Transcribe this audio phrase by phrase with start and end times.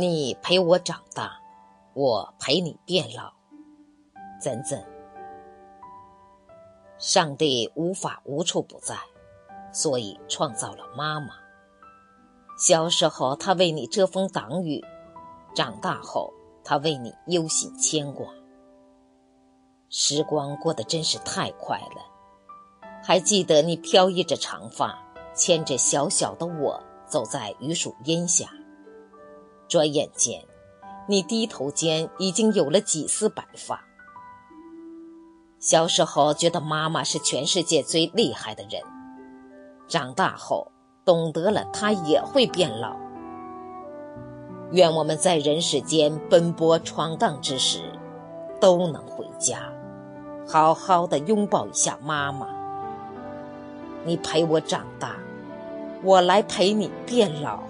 [0.00, 1.40] 你陪我长大，
[1.92, 3.32] 我陪你变老。
[4.40, 4.80] 怎怎？
[6.98, 8.96] 上帝无法无处不在，
[9.72, 11.30] 所以创造了妈妈。
[12.56, 14.80] 小时候，他为你遮风挡雨；
[15.52, 18.28] 长大后，他为你忧心牵挂。
[19.88, 23.02] 时光过得真是太快了。
[23.02, 24.96] 还记得你飘逸着长发，
[25.34, 28.48] 牵着小小的我，走在榆树荫下。
[29.68, 30.42] 转眼间，
[31.06, 33.84] 你低头间已经有了几丝白发。
[35.60, 38.82] 小时候觉得妈妈是全世界最厉害的人，
[39.86, 40.72] 长大后
[41.04, 42.96] 懂得了她也会变老。
[44.70, 47.80] 愿我们在人世间奔波闯荡之时，
[48.60, 49.72] 都能回家，
[50.46, 52.46] 好好的拥抱一下妈妈。
[54.04, 55.16] 你陪我长大，
[56.02, 57.60] 我来陪你变老。